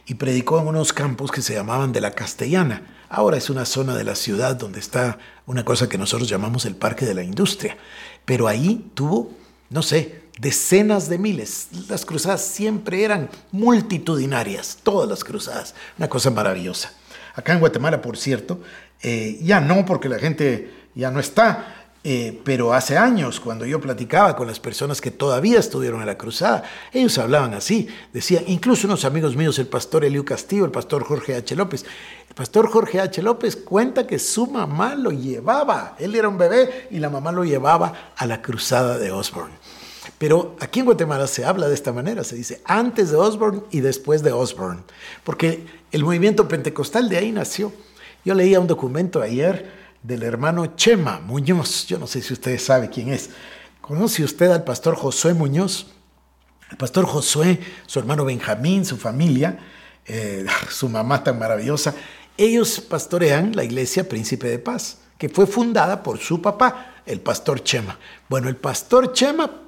y 0.05 0.15
predicó 0.15 0.59
en 0.59 0.67
unos 0.67 0.93
campos 0.93 1.31
que 1.31 1.41
se 1.41 1.53
llamaban 1.53 1.91
de 1.91 2.01
la 2.01 2.11
Castellana. 2.11 2.81
Ahora 3.09 3.37
es 3.37 3.49
una 3.49 3.65
zona 3.65 3.95
de 3.95 4.03
la 4.03 4.15
ciudad 4.15 4.55
donde 4.55 4.79
está 4.79 5.17
una 5.45 5.63
cosa 5.63 5.89
que 5.89 5.97
nosotros 5.97 6.29
llamamos 6.29 6.65
el 6.65 6.75
Parque 6.75 7.05
de 7.05 7.13
la 7.13 7.23
Industria. 7.23 7.77
Pero 8.25 8.47
ahí 8.47 8.89
tuvo, 8.93 9.31
no 9.69 9.81
sé, 9.81 10.21
decenas 10.39 11.09
de 11.09 11.17
miles. 11.17 11.67
Las 11.89 12.05
cruzadas 12.05 12.41
siempre 12.41 13.03
eran 13.03 13.29
multitudinarias, 13.51 14.77
todas 14.83 15.09
las 15.09 15.23
cruzadas, 15.23 15.75
una 15.97 16.09
cosa 16.09 16.29
maravillosa. 16.31 16.93
Acá 17.35 17.53
en 17.53 17.59
Guatemala, 17.59 18.01
por 18.01 18.17
cierto, 18.17 18.61
eh, 19.01 19.39
ya 19.41 19.59
no, 19.59 19.85
porque 19.85 20.09
la 20.09 20.19
gente 20.19 20.73
ya 20.95 21.11
no 21.11 21.19
está, 21.19 21.76
eh, 22.03 22.39
pero 22.43 22.73
hace 22.73 22.97
años, 22.97 23.39
cuando 23.39 23.65
yo 23.65 23.81
platicaba 23.81 24.35
con 24.35 24.47
las 24.47 24.59
personas 24.59 25.01
que 25.01 25.11
todavía 25.11 25.59
estuvieron 25.59 25.99
en 25.99 26.07
la 26.07 26.17
cruzada, 26.17 26.63
ellos 26.93 27.17
hablaban 27.17 27.53
así, 27.53 27.87
decían, 28.13 28.43
incluso 28.47 28.87
unos 28.87 29.03
amigos 29.03 29.35
míos, 29.35 29.59
el 29.59 29.67
pastor 29.67 30.05
Eliu 30.05 30.23
Castillo, 30.23 30.65
el 30.65 30.71
pastor 30.71 31.03
Jorge 31.03 31.35
H. 31.35 31.55
López, 31.55 31.85
el 32.29 32.35
pastor 32.35 32.69
Jorge 32.69 33.01
H. 33.01 33.21
López 33.21 33.55
cuenta 33.55 34.07
que 34.07 34.19
su 34.19 34.47
mamá 34.47 34.95
lo 34.95 35.11
llevaba, 35.11 35.95
él 35.99 36.15
era 36.15 36.29
un 36.29 36.37
bebé 36.37 36.87
y 36.91 36.99
la 36.99 37.09
mamá 37.09 37.31
lo 37.31 37.43
llevaba 37.43 38.13
a 38.15 38.25
la 38.25 38.41
cruzada 38.41 38.97
de 38.97 39.11
Osborne. 39.11 39.55
Pero 40.17 40.55
aquí 40.59 40.79
en 40.79 40.85
Guatemala 40.85 41.27
se 41.27 41.45
habla 41.45 41.67
de 41.67 41.75
esta 41.75 41.91
manera, 41.91 42.23
se 42.23 42.35
dice 42.35 42.61
antes 42.65 43.11
de 43.11 43.17
Osborne 43.17 43.61
y 43.71 43.81
después 43.81 44.23
de 44.23 44.31
Osborne, 44.31 44.81
porque 45.23 45.65
el 45.91 46.03
movimiento 46.03 46.47
pentecostal 46.47 47.09
de 47.09 47.17
ahí 47.17 47.31
nació. 47.31 47.73
Yo 48.23 48.33
leía 48.33 48.59
un 48.59 48.67
documento 48.67 49.21
ayer 49.21 49.86
del 50.03 50.23
hermano 50.23 50.75
Chema 50.75 51.19
Muñoz, 51.19 51.85
yo 51.87 51.97
no 51.97 52.07
sé 52.07 52.21
si 52.21 52.33
usted 52.33 52.59
sabe 52.59 52.89
quién 52.89 53.09
es. 53.09 53.29
¿Conoce 53.81 54.23
usted 54.23 54.51
al 54.51 54.63
pastor 54.63 54.95
Josué 54.95 55.33
Muñoz? 55.33 55.87
El 56.69 56.77
pastor 56.77 57.05
Josué, 57.05 57.59
su 57.85 57.99
hermano 57.99 58.25
Benjamín, 58.25 58.85
su 58.85 58.97
familia, 58.97 59.59
eh, 60.05 60.45
su 60.69 60.89
mamá 60.89 61.23
tan 61.23 61.39
maravillosa, 61.39 61.93
ellos 62.37 62.79
pastorean 62.81 63.55
la 63.55 63.63
iglesia 63.63 64.07
Príncipe 64.07 64.47
de 64.47 64.59
Paz, 64.59 64.99
que 65.17 65.29
fue 65.29 65.47
fundada 65.47 66.03
por 66.03 66.19
su 66.19 66.41
papá, 66.41 67.01
el 67.05 67.21
pastor 67.21 67.63
Chema. 67.63 67.97
Bueno, 68.29 68.49
el 68.49 68.55
pastor 68.55 69.13
Chema 69.13 69.63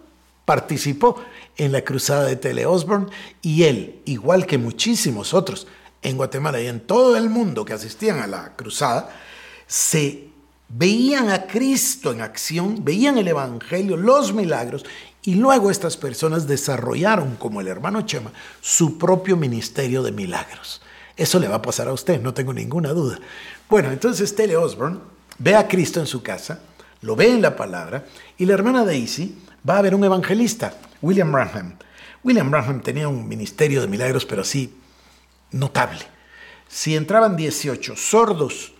participó 0.46 1.22
en 1.58 1.72
la 1.72 1.84
cruzada 1.84 2.26
de 2.26 2.36
Tele 2.36 2.66
Osborne 2.66 3.08
y 3.42 3.64
él, 3.64 4.02
igual 4.06 4.46
que 4.46 4.58
muchísimos 4.58 5.34
otros 5.34 5.68
en 6.02 6.18
Guatemala 6.18 6.62
y 6.62 6.68
en 6.68 6.80
todo 6.80 7.18
el 7.18 7.30
mundo 7.30 7.66
que 7.66 7.74
asistían 7.74 8.20
a 8.20 8.28
la 8.28 8.56
cruzada, 8.56 9.10
se 9.68 10.29
veían 10.70 11.30
a 11.30 11.48
Cristo 11.48 12.12
en 12.12 12.22
acción, 12.22 12.84
veían 12.86 13.18
el 13.18 13.28
Evangelio, 13.28 13.98
los 13.98 14.34
milagros, 14.34 14.86
y 15.24 15.36
luego 15.36 15.70
estas 15.70 15.98
personas 15.98 16.48
desarrollaron, 16.48 17.36
como 17.36 17.60
el 17.60 17.68
hermano 17.68 18.04
Chema, 18.04 18.32
su 18.62 18.98
propio 18.98 19.36
ministerio 19.36 20.02
de 20.04 20.12
milagros. 20.12 20.82
Eso 21.18 21.40
le 21.40 21.48
va 21.48 21.56
a 21.56 21.62
pasar 21.62 21.88
a 21.88 21.94
usted, 21.94 22.22
no 22.22 22.34
tengo 22.34 22.54
ninguna 22.54 22.90
duda. 22.90 23.20
Bueno, 23.70 23.92
entonces 23.92 24.34
Tele 24.34 24.56
Osborne 24.56 25.00
ve 25.38 25.56
a 25.56 25.68
Cristo 25.68 26.00
en 26.00 26.08
su 26.08 26.24
casa, 26.24 26.62
lo 27.02 27.16
ve 27.16 27.30
en 27.30 27.42
la 27.42 27.56
palabra, 27.56 28.06
y 28.38 28.46
la 28.46 28.54
hermana 28.54 28.86
Daisy 28.86 29.36
va 29.68 29.76
a 29.76 29.80
haber 29.80 29.96
un 29.96 30.04
evangelista, 30.06 30.74
William 31.02 31.32
Branham. 31.32 31.76
William 32.24 32.50
Branham 32.50 32.82
tenía 32.82 33.08
un 33.08 33.28
ministerio 33.28 33.82
de 33.82 33.88
milagros, 33.88 34.26
pero 34.26 34.44
así 34.44 34.74
notable. 35.52 36.00
Si 36.68 36.96
entraban 36.96 37.36
18 37.36 37.96
sordos 37.96 38.74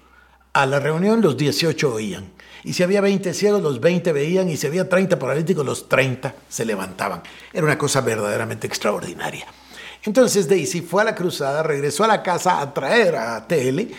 a 0.62 0.66
la 0.66 0.80
reunión, 0.80 1.22
los 1.22 1.38
18 1.38 1.94
oían. 1.94 2.32
Y 2.64 2.74
si 2.74 2.84
había 2.84 3.02
20 3.02 3.34
ciegos, 3.34 3.62
los 3.62 3.80
20 3.80 4.12
veían. 4.12 4.50
Y 4.50 4.58
si 4.58 4.68
había 4.68 4.90
30 4.90 5.18
paralíticos, 5.18 5.66
los 5.66 5.88
30 5.88 6.36
se 6.50 6.66
levantaban. 6.66 7.24
Era 7.54 7.64
una 7.64 7.78
cosa 7.78 8.02
verdaderamente 8.02 8.68
extraordinaria. 8.68 9.48
Entonces 10.04 10.48
Daisy 10.48 10.82
fue 10.82 11.02
a 11.02 11.06
la 11.06 11.16
cruzada, 11.16 11.64
regresó 11.64 12.04
a 12.04 12.08
la 12.08 12.24
casa 12.24 12.62
a 12.62 12.74
traer 12.74 13.16
a 13.16 13.48
TL, 13.48 13.92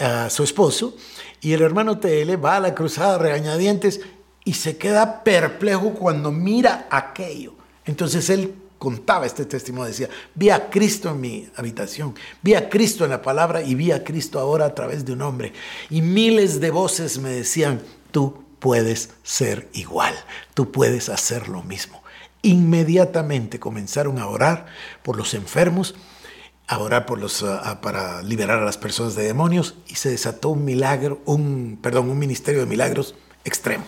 a 0.00 0.28
su 0.30 0.42
esposo, 0.42 0.96
y 1.40 1.52
el 1.52 1.62
hermano 1.62 1.98
TL 1.98 2.44
va 2.44 2.56
a 2.56 2.60
la 2.60 2.74
cruzada 2.74 3.18
regañadientes 3.18 4.00
y 4.44 4.54
se 4.54 4.76
queda 4.76 5.22
perplejo 5.22 5.94
cuando 5.94 6.32
mira 6.32 6.86
aquello. 6.90 7.54
Entonces 7.84 8.30
él 8.30 8.54
contaba 8.84 9.24
este 9.24 9.46
testimonio, 9.46 9.88
decía, 9.88 10.10
vi 10.34 10.50
a 10.50 10.68
Cristo 10.68 11.08
en 11.08 11.18
mi 11.18 11.48
habitación, 11.56 12.14
vi 12.42 12.52
a 12.52 12.68
Cristo 12.68 13.04
en 13.04 13.12
la 13.12 13.22
palabra 13.22 13.62
y 13.62 13.74
vi 13.74 13.92
a 13.92 14.04
Cristo 14.04 14.38
ahora 14.38 14.66
a 14.66 14.74
través 14.74 15.06
de 15.06 15.14
un 15.14 15.22
hombre. 15.22 15.54
Y 15.88 16.02
miles 16.02 16.60
de 16.60 16.70
voces 16.70 17.16
me 17.16 17.30
decían, 17.30 17.80
tú 18.10 18.44
puedes 18.58 19.08
ser 19.22 19.70
igual, 19.72 20.14
tú 20.52 20.70
puedes 20.70 21.08
hacer 21.08 21.48
lo 21.48 21.62
mismo. 21.62 22.02
Inmediatamente 22.42 23.58
comenzaron 23.58 24.18
a 24.18 24.26
orar 24.26 24.66
por 25.02 25.16
los 25.16 25.32
enfermos 25.32 25.94
a 26.66 26.78
orar 26.78 27.04
por 27.04 27.18
los, 27.18 27.44
para 27.82 28.22
liberar 28.22 28.60
a 28.60 28.64
las 28.64 28.78
personas 28.78 29.14
de 29.14 29.24
demonios 29.24 29.74
y 29.86 29.96
se 29.96 30.08
desató 30.08 30.48
un 30.48 30.64
milagro, 30.64 31.20
un, 31.26 31.78
perdón, 31.82 32.08
un 32.08 32.18
ministerio 32.18 32.60
de 32.60 32.66
milagros 32.66 33.14
extremo. 33.44 33.84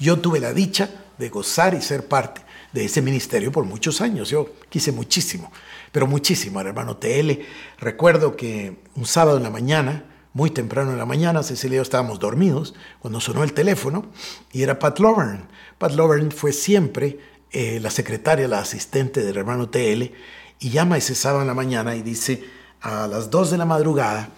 Yo 0.00 0.18
tuve 0.18 0.40
la 0.40 0.52
dicha 0.52 0.90
de 1.16 1.28
gozar 1.28 1.74
y 1.74 1.80
ser 1.80 2.08
parte 2.08 2.42
de 2.72 2.84
ese 2.84 3.02
ministerio 3.02 3.52
por 3.52 3.64
muchos 3.64 4.00
años. 4.00 4.30
Yo 4.30 4.52
quise 4.68 4.92
muchísimo, 4.92 5.50
pero 5.92 6.06
muchísimo 6.06 6.60
al 6.60 6.66
hermano 6.66 6.96
TL. 6.96 7.40
Recuerdo 7.78 8.36
que 8.36 8.76
un 8.94 9.06
sábado 9.06 9.36
en 9.36 9.42
la 9.42 9.50
mañana, 9.50 10.04
muy 10.32 10.50
temprano 10.50 10.92
en 10.92 10.98
la 10.98 11.06
mañana, 11.06 11.42
Cecilia 11.42 11.76
y 11.76 11.78
yo 11.78 11.82
estábamos 11.82 12.18
dormidos 12.18 12.74
cuando 13.00 13.20
sonó 13.20 13.42
el 13.42 13.52
teléfono 13.52 14.06
y 14.52 14.62
era 14.62 14.78
Pat 14.78 14.98
Lovern. 14.98 15.48
Pat 15.78 15.92
Lovern 15.92 16.30
fue 16.30 16.52
siempre 16.52 17.18
eh, 17.50 17.80
la 17.80 17.90
secretaria, 17.90 18.46
la 18.48 18.60
asistente 18.60 19.22
del 19.22 19.36
hermano 19.36 19.68
TL 19.68 20.12
y 20.60 20.70
llama 20.70 20.98
ese 20.98 21.14
sábado 21.14 21.42
en 21.42 21.48
la 21.48 21.54
mañana 21.54 21.96
y 21.96 22.02
dice, 22.02 22.44
a 22.80 23.06
las 23.06 23.30
2 23.30 23.52
de 23.52 23.58
la 23.58 23.64
madrugada, 23.64 24.30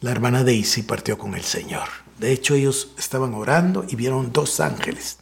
la 0.00 0.10
hermana 0.10 0.44
Daisy 0.44 0.82
partió 0.82 1.18
con 1.18 1.34
el 1.34 1.42
Señor. 1.42 1.88
De 2.18 2.32
hecho, 2.32 2.54
ellos 2.54 2.92
estaban 2.98 3.34
orando 3.34 3.84
y 3.88 3.96
vieron 3.96 4.32
dos 4.32 4.60
ángeles 4.60 5.18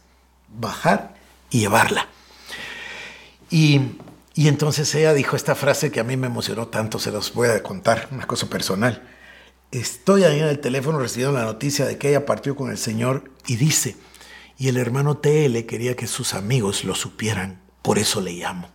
bajar 0.59 1.15
y 1.49 1.59
llevarla. 1.59 2.07
Y, 3.49 3.81
y 4.33 4.47
entonces 4.47 4.93
ella 4.95 5.13
dijo 5.13 5.35
esta 5.35 5.55
frase 5.55 5.91
que 5.91 5.99
a 5.99 6.03
mí 6.03 6.17
me 6.17 6.27
emocionó 6.27 6.67
tanto, 6.67 6.99
se 6.99 7.11
los 7.11 7.33
voy 7.33 7.49
a 7.49 7.63
contar, 7.63 8.07
una 8.11 8.27
cosa 8.27 8.47
personal. 8.47 9.07
Estoy 9.71 10.23
ahí 10.23 10.39
en 10.39 10.47
el 10.47 10.59
teléfono 10.59 10.99
recibiendo 10.99 11.37
la 11.37 11.45
noticia 11.45 11.85
de 11.85 11.97
que 11.97 12.09
ella 12.09 12.25
partió 12.25 12.55
con 12.55 12.71
el 12.71 12.77
Señor 12.77 13.31
y 13.47 13.57
dice, 13.57 13.97
y 14.57 14.69
el 14.69 14.77
hermano 14.77 15.17
TL 15.17 15.65
quería 15.65 15.95
que 15.95 16.07
sus 16.07 16.33
amigos 16.33 16.83
lo 16.83 16.95
supieran, 16.95 17.61
por 17.81 17.99
eso 17.99 18.21
le 18.21 18.33
llamo. 18.33 18.69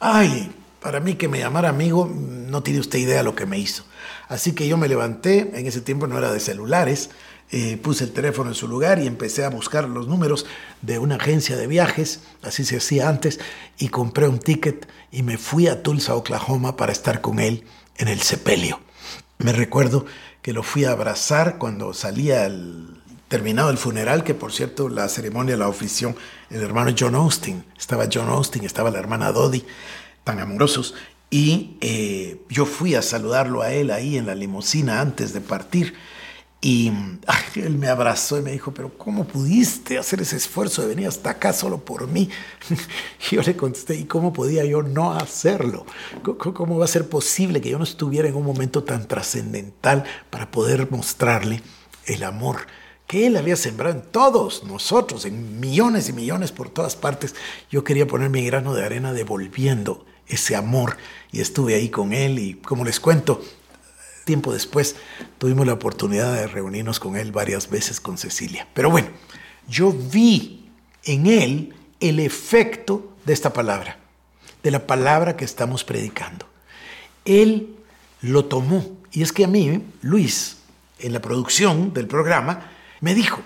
Ay, 0.00 0.52
para 0.80 1.00
mí 1.00 1.14
que 1.14 1.28
me 1.28 1.38
llamara 1.38 1.70
amigo, 1.70 2.06
no 2.06 2.62
tiene 2.62 2.80
usted 2.80 2.98
idea 2.98 3.22
lo 3.22 3.34
que 3.34 3.46
me 3.46 3.58
hizo. 3.58 3.84
Así 4.28 4.52
que 4.52 4.68
yo 4.68 4.76
me 4.76 4.88
levanté, 4.88 5.50
en 5.58 5.66
ese 5.66 5.80
tiempo 5.80 6.06
no 6.06 6.18
era 6.18 6.32
de 6.32 6.40
celulares, 6.40 7.10
eh, 7.50 7.76
puse 7.76 8.04
el 8.04 8.12
teléfono 8.12 8.50
en 8.50 8.54
su 8.54 8.68
lugar 8.68 8.98
y 8.98 9.06
empecé 9.06 9.44
a 9.44 9.50
buscar 9.50 9.88
los 9.88 10.08
números 10.08 10.46
de 10.82 10.98
una 10.98 11.16
agencia 11.16 11.56
de 11.56 11.66
viajes, 11.66 12.20
así 12.42 12.64
se 12.64 12.78
hacía 12.78 13.08
antes, 13.08 13.40
y 13.78 13.88
compré 13.88 14.28
un 14.28 14.38
ticket 14.38 14.88
y 15.10 15.22
me 15.22 15.38
fui 15.38 15.68
a 15.68 15.82
Tulsa, 15.82 16.14
Oklahoma, 16.14 16.76
para 16.76 16.92
estar 16.92 17.20
con 17.20 17.38
él 17.38 17.64
en 17.96 18.08
el 18.08 18.20
sepelio. 18.20 18.80
Me 19.38 19.52
recuerdo 19.52 20.06
que 20.42 20.52
lo 20.52 20.62
fui 20.62 20.84
a 20.84 20.92
abrazar 20.92 21.58
cuando 21.58 21.94
salía 21.94 22.46
el, 22.46 22.94
terminado 23.28 23.70
el 23.70 23.78
funeral, 23.78 24.24
que 24.24 24.34
por 24.34 24.52
cierto 24.52 24.88
la 24.88 25.08
ceremonia 25.08 25.56
la 25.56 25.68
ofició 25.68 26.14
el 26.50 26.62
hermano 26.62 26.94
John 26.96 27.14
Austin. 27.14 27.64
Estaba 27.76 28.06
John 28.12 28.28
Austin, 28.28 28.64
estaba 28.64 28.90
la 28.90 28.98
hermana 28.98 29.32
Dodie 29.32 29.64
tan 30.22 30.38
amorosos. 30.40 30.94
Y 31.30 31.76
eh, 31.80 32.40
yo 32.48 32.64
fui 32.64 32.94
a 32.94 33.02
saludarlo 33.02 33.62
a 33.62 33.72
él 33.72 33.90
ahí 33.90 34.16
en 34.16 34.26
la 34.26 34.34
limusina 34.34 35.00
antes 35.00 35.32
de 35.32 35.40
partir. 35.40 35.94
Y 36.64 36.90
él 37.56 37.76
me 37.76 37.88
abrazó 37.88 38.38
y 38.38 38.42
me 38.42 38.50
dijo, 38.50 38.72
pero 38.72 38.96
¿cómo 38.96 39.26
pudiste 39.26 39.98
hacer 39.98 40.22
ese 40.22 40.36
esfuerzo 40.36 40.80
de 40.80 40.88
venir 40.88 41.06
hasta 41.06 41.28
acá 41.28 41.52
solo 41.52 41.84
por 41.84 42.08
mí? 42.08 42.30
Y 43.30 43.34
yo 43.36 43.42
le 43.42 43.54
contesté, 43.54 43.96
¿y 43.96 44.04
cómo 44.04 44.32
podía 44.32 44.64
yo 44.64 44.82
no 44.82 45.12
hacerlo? 45.12 45.84
¿Cómo 46.22 46.78
va 46.78 46.86
a 46.86 46.88
ser 46.88 47.06
posible 47.06 47.60
que 47.60 47.68
yo 47.68 47.76
no 47.76 47.84
estuviera 47.84 48.28
en 48.28 48.34
un 48.34 48.46
momento 48.46 48.82
tan 48.82 49.06
trascendental 49.06 50.04
para 50.30 50.50
poder 50.50 50.90
mostrarle 50.90 51.60
el 52.06 52.24
amor 52.24 52.66
que 53.06 53.26
Él 53.26 53.36
había 53.36 53.56
sembrado 53.56 53.94
en 53.96 54.00
todos 54.00 54.64
nosotros, 54.64 55.26
en 55.26 55.60
millones 55.60 56.08
y 56.08 56.14
millones 56.14 56.50
por 56.50 56.70
todas 56.70 56.96
partes? 56.96 57.34
Yo 57.70 57.84
quería 57.84 58.06
poner 58.06 58.30
mi 58.30 58.42
grano 58.46 58.72
de 58.72 58.86
arena 58.86 59.12
devolviendo 59.12 60.06
ese 60.28 60.56
amor 60.56 60.96
y 61.30 61.42
estuve 61.42 61.74
ahí 61.74 61.90
con 61.90 62.14
él 62.14 62.38
y 62.38 62.54
como 62.54 62.86
les 62.86 63.00
cuento, 63.00 63.42
tiempo 64.24 64.52
después 64.52 64.96
tuvimos 65.38 65.66
la 65.66 65.74
oportunidad 65.74 66.34
de 66.34 66.46
reunirnos 66.46 67.00
con 67.00 67.16
él 67.16 67.32
varias 67.32 67.70
veces 67.70 68.00
con 68.00 68.18
Cecilia. 68.18 68.66
Pero 68.74 68.90
bueno, 68.90 69.08
yo 69.68 69.92
vi 69.92 70.68
en 71.04 71.26
él 71.26 71.74
el 72.00 72.20
efecto 72.20 73.12
de 73.24 73.32
esta 73.32 73.52
palabra, 73.52 73.98
de 74.62 74.70
la 74.70 74.86
palabra 74.86 75.36
que 75.36 75.44
estamos 75.44 75.84
predicando. 75.84 76.46
Él 77.24 77.76
lo 78.20 78.46
tomó 78.46 78.98
y 79.12 79.22
es 79.22 79.32
que 79.32 79.44
a 79.44 79.48
mí, 79.48 79.82
Luis, 80.02 80.58
en 80.98 81.12
la 81.12 81.20
producción 81.20 81.92
del 81.92 82.06
programa, 82.06 82.70
me 83.00 83.14
dijo, 83.14 83.40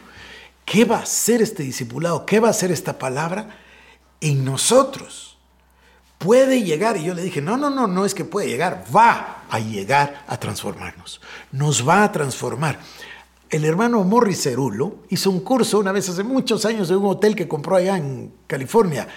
¿qué 0.65 0.85
va 0.85 0.99
a 0.99 1.03
hacer 1.03 1.43
este 1.43 1.63
discipulado? 1.63 2.25
¿Qué 2.25 2.41
va 2.41 2.49
a 2.49 2.53
hacer 2.53 2.71
esta 2.71 2.99
palabra 2.99 3.59
en 4.21 4.45
nosotros? 4.45 5.29
puede 6.19 6.63
llegar. 6.63 6.97
Y 6.97 7.05
yo 7.05 7.15
le 7.15 7.23
dije, 7.23 7.41
no, 7.41 7.57
no, 7.57 7.71
no, 7.71 7.87
no 7.87 8.05
es 8.05 8.15
que 8.15 8.25
puede 8.25 8.49
llegar, 8.49 8.85
va 8.95 9.38
a 9.51 9.59
llegar 9.59 10.25
a 10.27 10.39
transformarnos. 10.39 11.21
Nos 11.53 11.87
va 11.87 12.05
a 12.05 12.13
transformar. 12.13 12.79
El 13.51 13.65
hermano 13.65 14.05
Morris 14.05 14.43
Cerulo 14.43 14.99
hizo 15.09 15.31
un 15.31 15.41
curso 15.41 15.79
una 15.79 15.93
vez 15.93 16.09
hace 16.09 16.23
muchos 16.23 16.65
años 16.65 16.91
en 16.91 16.97
un 16.97 17.07
hotel 17.07 17.35
que 17.35 17.49
compró 17.49 17.77
allá 17.77 17.97
en 17.97 18.33
California. 18.47 19.09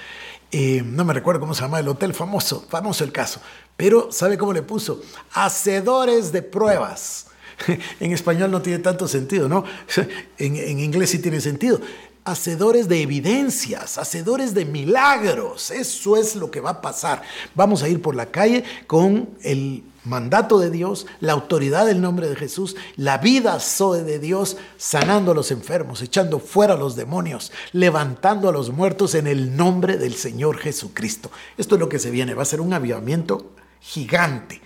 Eh, 0.51 0.81
no 0.85 1.03
me 1.05 1.13
recuerdo 1.13 1.41
cómo 1.41 1.53
se 1.53 1.61
llama 1.61 1.79
el 1.79 1.87
hotel, 1.87 2.13
famoso, 2.13 2.65
famoso 2.69 3.03
el 3.03 3.11
caso. 3.11 3.41
Pero, 3.75 4.11
¿sabe 4.11 4.37
cómo 4.37 4.53
le 4.53 4.61
puso? 4.61 5.01
Hacedores 5.33 6.31
de 6.31 6.41
pruebas. 6.41 7.27
En 7.99 8.11
español 8.11 8.49
no 8.49 8.61
tiene 8.61 8.79
tanto 8.79 9.07
sentido, 9.07 9.47
¿no? 9.47 9.63
En, 10.37 10.55
en 10.55 10.79
inglés 10.79 11.11
sí 11.11 11.19
tiene 11.19 11.39
sentido 11.41 11.79
hacedores 12.23 12.87
de 12.87 13.01
evidencias, 13.01 13.97
hacedores 13.97 14.53
de 14.53 14.65
milagros. 14.65 15.71
Eso 15.71 16.17
es 16.17 16.35
lo 16.35 16.51
que 16.51 16.61
va 16.61 16.69
a 16.71 16.81
pasar. 16.81 17.21
Vamos 17.55 17.83
a 17.83 17.89
ir 17.89 18.01
por 18.01 18.15
la 18.15 18.27
calle 18.27 18.63
con 18.87 19.29
el 19.43 19.83
mandato 20.03 20.59
de 20.59 20.71
Dios, 20.71 21.05
la 21.19 21.33
autoridad 21.33 21.85
del 21.85 22.01
nombre 22.01 22.27
de 22.27 22.35
Jesús, 22.35 22.75
la 22.95 23.19
vida 23.19 23.59
soe 23.59 24.01
de 24.03 24.17
Dios, 24.17 24.57
sanando 24.77 25.31
a 25.31 25.35
los 25.35 25.51
enfermos, 25.51 26.01
echando 26.01 26.39
fuera 26.39 26.73
a 26.73 26.77
los 26.77 26.95
demonios, 26.95 27.51
levantando 27.71 28.49
a 28.49 28.51
los 28.51 28.71
muertos 28.71 29.13
en 29.13 29.27
el 29.27 29.55
nombre 29.55 29.97
del 29.97 30.15
Señor 30.15 30.57
Jesucristo. 30.57 31.29
Esto 31.57 31.75
es 31.75 31.79
lo 31.79 31.87
que 31.87 31.99
se 31.99 32.09
viene, 32.09 32.33
va 32.33 32.41
a 32.41 32.45
ser 32.45 32.61
un 32.61 32.73
avivamiento 32.73 33.51
gigante. 33.79 34.59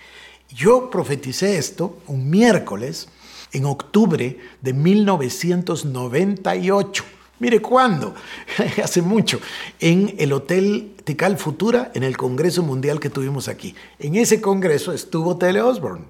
Yo 0.48 0.88
profeticé 0.90 1.58
esto 1.58 1.98
un 2.06 2.30
miércoles 2.30 3.08
en 3.52 3.66
octubre 3.66 4.38
de 4.62 4.72
1998 4.72 7.04
Mire 7.38 7.60
cuándo, 7.60 8.14
hace 8.82 9.02
mucho, 9.02 9.40
en 9.78 10.14
el 10.18 10.32
Hotel 10.32 10.94
Tical 11.04 11.36
Futura, 11.36 11.90
en 11.94 12.02
el 12.02 12.16
Congreso 12.16 12.62
Mundial 12.62 12.98
que 12.98 13.10
tuvimos 13.10 13.48
aquí. 13.48 13.74
En 13.98 14.16
ese 14.16 14.40
congreso 14.40 14.92
estuvo 14.92 15.36
Tele 15.36 15.60
Osborne, 15.60 16.04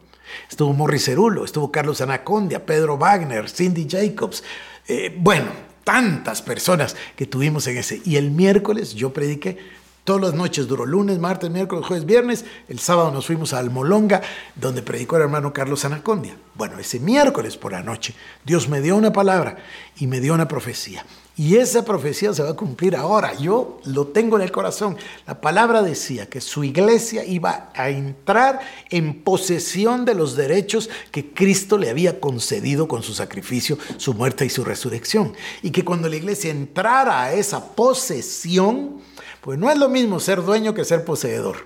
estuvo 0.49 0.73
Morris 0.73 1.04
Cerulo, 1.04 1.45
estuvo 1.45 1.73
Carlos 1.73 2.00
Anacondia, 2.00 2.64
Pedro 2.64 2.97
Wagner, 2.97 3.50
Cindy 3.50 3.88
Jacobs, 3.90 4.45
eh, 4.87 5.14
bueno, 5.18 5.47
tantas 5.83 6.42
personas 6.42 6.97
que 7.16 7.26
tuvimos 7.26 7.66
en 7.66 7.78
ese. 7.78 8.00
Y 8.04 8.16
el 8.16 8.30
miércoles 8.30 8.95
yo 8.95 9.12
prediqué 9.12 9.59
Todas 10.06 10.22
las 10.22 10.34
noches 10.34 10.68
duró 10.68 10.86
lunes, 10.86 11.18
martes, 11.18 11.50
miércoles, 11.50 11.84
jueves, 11.84 12.06
viernes. 12.06 12.44
El 12.68 12.78
sábado 12.78 13.10
nos 13.10 13.26
fuimos 13.26 13.52
a 13.52 13.58
Almolonga, 13.58 14.22
donde 14.54 14.80
predicó 14.80 15.16
el 15.16 15.22
hermano 15.22 15.52
Carlos 15.52 15.84
Anacondia. 15.84 16.36
Bueno, 16.54 16.78
ese 16.78 17.00
miércoles 17.00 17.56
por 17.56 17.72
la 17.72 17.82
noche, 17.82 18.14
Dios 18.44 18.68
me 18.68 18.80
dio 18.80 18.94
una 18.94 19.12
palabra 19.12 19.56
y 19.96 20.06
me 20.06 20.20
dio 20.20 20.32
una 20.32 20.46
profecía. 20.46 21.04
Y 21.36 21.56
esa 21.56 21.84
profecía 21.84 22.32
se 22.32 22.44
va 22.44 22.50
a 22.50 22.54
cumplir 22.54 22.94
ahora. 22.94 23.34
Yo 23.34 23.80
lo 23.84 24.06
tengo 24.06 24.36
en 24.36 24.42
el 24.42 24.52
corazón. 24.52 24.96
La 25.26 25.40
palabra 25.40 25.82
decía 25.82 26.30
que 26.30 26.40
su 26.40 26.62
iglesia 26.62 27.25
iba 27.25 27.72
a 27.75 27.90
entrar 27.90 28.60
en 28.90 29.25
posesión 29.25 30.04
de 30.04 30.14
los 30.14 30.36
derechos 30.36 30.88
que 31.10 31.32
Cristo 31.32 31.78
le 31.78 31.90
había 31.90 32.20
concedido 32.20 32.86
con 32.86 33.02
su 33.02 33.12
sacrificio, 33.12 33.76
su 33.96 34.14
muerte 34.14 34.46
y 34.46 34.50
su 34.50 34.62
resurrección. 34.62 35.34
Y 35.62 35.72
que 35.72 35.84
cuando 35.84 36.08
la 36.08 36.14
iglesia 36.14 36.52
entrara 36.52 37.25
a 37.25 37.32
esa 37.32 37.75
posesión, 37.75 39.00
pues 39.46 39.60
no 39.60 39.70
es 39.70 39.78
lo 39.78 39.88
mismo 39.88 40.18
ser 40.18 40.42
dueño 40.42 40.74
que 40.74 40.84
ser 40.84 41.04
poseedor. 41.04 41.58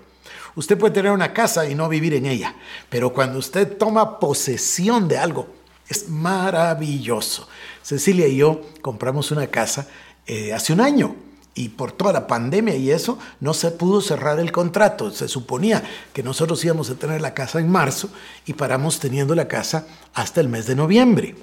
Usted 0.54 0.76
puede 0.76 0.92
tener 0.92 1.12
una 1.12 1.32
casa 1.32 1.66
y 1.66 1.74
no 1.74 1.88
vivir 1.88 2.12
en 2.12 2.26
ella, 2.26 2.54
pero 2.90 3.10
cuando 3.14 3.38
usted 3.38 3.78
toma 3.78 4.18
posesión 4.18 5.08
de 5.08 5.16
algo, 5.16 5.48
es 5.88 6.06
maravilloso. 6.10 7.48
Cecilia 7.82 8.28
y 8.28 8.36
yo 8.36 8.60
compramos 8.82 9.30
una 9.30 9.46
casa 9.46 9.88
eh, 10.26 10.52
hace 10.52 10.74
un 10.74 10.82
año 10.82 11.16
y 11.54 11.70
por 11.70 11.92
toda 11.92 12.12
la 12.12 12.26
pandemia 12.26 12.76
y 12.76 12.90
eso 12.90 13.18
no 13.40 13.54
se 13.54 13.70
pudo 13.70 14.02
cerrar 14.02 14.38
el 14.40 14.52
contrato. 14.52 15.10
Se 15.10 15.26
suponía 15.26 15.82
que 16.12 16.22
nosotros 16.22 16.62
íbamos 16.62 16.90
a 16.90 16.96
tener 16.96 17.22
la 17.22 17.32
casa 17.32 17.60
en 17.60 17.70
marzo 17.70 18.10
y 18.44 18.52
paramos 18.52 19.00
teniendo 19.00 19.34
la 19.34 19.48
casa 19.48 19.86
hasta 20.12 20.42
el 20.42 20.50
mes 20.50 20.66
de 20.66 20.76
noviembre. 20.76 21.34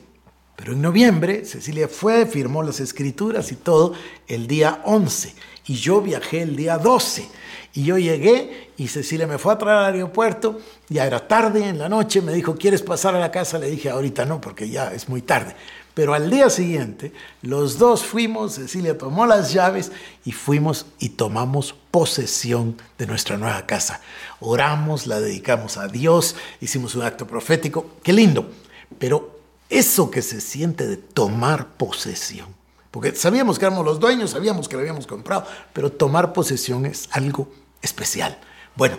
Pero 0.58 0.74
en 0.74 0.82
noviembre 0.82 1.46
Cecilia 1.46 1.88
fue, 1.88 2.26
firmó 2.26 2.64
las 2.64 2.82
escrituras 2.82 3.52
y 3.52 3.56
todo 3.56 3.94
el 4.28 4.48
día 4.48 4.82
11 4.86 5.34
y 5.68 5.76
yo 5.76 6.02
viajé 6.02 6.42
el 6.42 6.56
día 6.56 6.78
12. 6.78 7.30
Y 7.74 7.84
yo 7.84 7.98
llegué 7.98 8.72
y 8.76 8.88
Cecilia 8.88 9.28
me 9.28 9.38
fue 9.38 9.54
a 9.54 9.58
traer 9.58 9.78
al 9.78 9.94
aeropuerto, 9.94 10.60
ya 10.90 11.06
era 11.06 11.28
tarde 11.28 11.68
en 11.68 11.78
la 11.78 11.88
noche, 11.88 12.22
me 12.22 12.34
dijo, 12.34 12.56
¿quieres 12.56 12.82
pasar 12.82 13.14
a 13.14 13.20
la 13.20 13.30
casa? 13.30 13.60
Le 13.60 13.70
dije, 13.70 13.90
ahorita 13.90 14.26
no, 14.26 14.42
porque 14.42 14.68
ya 14.68 14.92
es 14.94 15.08
muy 15.08 15.22
tarde. 15.22 15.56
Pero 15.94 16.14
al 16.14 16.30
día 16.30 16.50
siguiente, 16.50 17.12
los 17.42 17.78
dos 17.78 18.04
fuimos, 18.04 18.56
Cecilia 18.56 18.98
tomó 18.98 19.28
las 19.28 19.54
llaves 19.54 19.92
y 20.26 20.32
fuimos 20.32 20.88
y 21.00 21.10
tomamos 21.10 21.76
posesión 21.92 22.78
de 22.98 23.06
nuestra 23.06 23.38
nueva 23.38 23.66
casa. 23.68 24.02
Oramos, 24.40 25.06
la 25.06 25.20
dedicamos 25.20 25.78
a 25.78 25.88
Dios, 25.88 26.36
hicimos 26.62 26.96
un 26.96 27.04
acto 27.04 27.28
profético, 27.28 27.92
qué 28.02 28.14
lindo. 28.14 28.50
Pero 29.00 29.27
eso 29.70 30.10
que 30.10 30.22
se 30.22 30.42
siente 30.42 30.88
de 30.88 30.98
tomar 30.98 31.76
posesión, 31.76 32.48
porque 32.92 33.16
sabíamos 33.16 33.60
que 33.60 33.66
éramos 33.66 33.86
los 33.86 34.00
dueños, 34.00 34.32
sabíamos 34.32 34.68
que 34.70 34.76
lo 34.76 34.82
habíamos 34.82 35.08
comprado, 35.08 35.46
pero 35.74 35.92
tomar 35.92 36.34
posesión 36.34 36.86
es 36.86 37.10
algo 37.12 37.50
especial. 37.82 38.40
Bueno, 38.76 38.98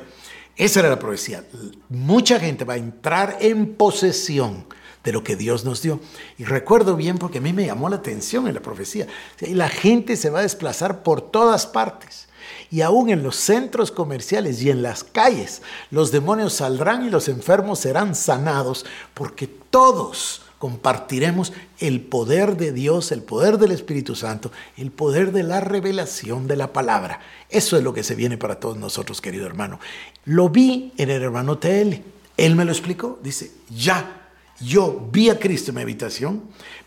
esa 0.57 0.81
era 0.81 0.89
la 0.91 0.99
profecía. 0.99 1.45
Mucha 1.89 2.39
gente 2.41 2.65
va 2.65 2.75
a 2.75 2.79
entrar 2.79 3.39
en 3.41 3.75
posesión 3.75 4.67
de 5.05 5.13
lo 5.13 5.23
que 5.23 5.37
Dios 5.37 5.65
nos 5.65 5.83
dio. 5.83 6.01
Y 6.37 6.45
recuerdo 6.45 6.97
bien 6.97 7.17
porque 7.17 7.39
a 7.39 7.41
mí 7.41 7.53
me 7.53 7.67
llamó 7.67 7.89
la 7.89 7.97
atención 7.97 8.49
en 8.49 8.55
la 8.55 8.61
profecía. 8.61 9.07
Y 9.41 9.55
la 9.55 9.69
gente 9.69 10.17
se 10.17 10.31
va 10.31 10.41
a 10.41 10.43
desplazar 10.43 11.03
por 11.03 11.21
todas 11.21 11.67
partes. 11.67 12.29
Y 12.71 12.81
aún 12.81 13.09
en 13.09 13.23
los 13.23 13.37
centros 13.37 13.91
comerciales 13.91 14.61
y 14.63 14.71
en 14.71 14.83
las 14.83 15.05
calles, 15.05 15.63
los 15.91 16.11
demonios 16.11 16.55
saldrán 16.55 17.07
y 17.07 17.11
los 17.11 17.29
enfermos 17.29 17.79
serán 17.79 18.15
sanados, 18.15 18.85
porque 19.15 19.47
todos 19.47 20.43
compartiremos 20.59 21.53
el 21.79 22.01
poder 22.01 22.57
de 22.57 22.73
Dios, 22.73 23.13
el 23.13 23.23
poder 23.23 23.59
del 23.59 23.73
Espíritu 23.73 24.15
Santo, 24.15 24.51
el 24.77 24.91
poder 24.91 25.33
de 25.33 25.43
la 25.43 25.61
revelación 25.61 26.47
de 26.49 26.57
la 26.57 26.73
palabra. 26.73 27.21
Eso 27.49 27.77
es 27.77 27.83
lo 27.83 27.95
que 27.95 28.03
se 28.03 28.15
viene 28.15 28.37
para 28.37 28.59
todos 28.59 28.77
nosotros, 28.77 29.21
querido 29.21 29.47
hermano. 29.47 29.79
Lo 30.25 30.49
vi 30.49 30.93
en 30.97 31.11
el 31.11 31.23
hermano 31.23 31.59
TL. 31.59 32.03
Él 32.37 32.57
me 32.57 32.65
lo 32.65 32.73
explicó. 32.73 33.19
Dice, 33.23 33.53
ya 33.71 34.31
yo 34.61 35.09
vi 35.13 35.31
a 35.31 35.39
Cristo 35.39 35.71
en 35.71 35.77
mi 35.77 35.83
habitación, 35.83 36.43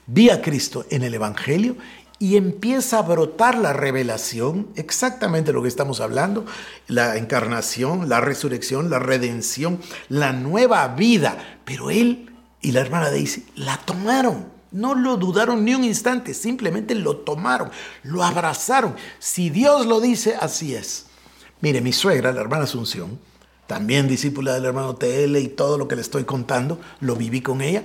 vi 0.06 0.30
a 0.30 0.42
Cristo 0.42 0.86
en 0.90 1.04
el 1.04 1.14
Evangelio 1.14 1.78
y 2.20 2.36
empieza 2.38 3.00
a 3.00 3.02
brotar 3.02 3.58
la 3.58 3.74
revelación, 3.74 4.68
exactamente 4.76 5.54
lo 5.54 5.64
que 5.64 5.70
estamos 5.70 6.02
hablando, 6.02 6.46
la 6.88 7.18
encarnación, 7.18 8.10
la 8.10 8.22
resurrección, 8.22 8.92
la 8.92 9.00
redención, 9.00 9.80
la 10.08 10.32
nueva 10.32 10.88
vida. 10.90 11.60
Pero 11.66 11.90
él 11.90 12.31
y 12.62 12.72
la 12.72 12.82
hermana 12.82 13.10
Daisy 13.10 13.46
la 13.56 13.78
tomaron. 13.78 14.52
No 14.72 14.96
lo 14.96 15.18
dudaron 15.18 15.66
ni 15.66 15.76
un 15.76 15.84
instante, 15.84 16.34
simplemente 16.34 16.96
lo 16.96 17.18
tomaron, 17.18 17.70
lo 18.04 18.24
abrazaron. 18.24 18.96
Si 19.20 19.50
Dios 19.50 19.86
lo 19.86 20.00
dice, 20.00 20.36
así 20.40 20.76
es. 20.76 21.08
Mire, 21.60 21.82
mi 21.82 21.92
suegra, 21.92 22.32
la 22.32 22.40
hermana 22.40 22.64
Asunción, 22.64 23.20
también 23.68 24.08
discípula 24.08 24.54
del 24.54 24.66
hermano 24.66 24.96
TL 24.96 25.36
y 25.38 25.50
todo 25.50 25.78
lo 25.78 25.88
que 25.88 25.96
le 25.96 26.02
estoy 26.02 26.24
contando, 26.24 26.80
lo 27.02 27.16
viví 27.16 27.42
con 27.42 27.62
ella. 27.62 27.84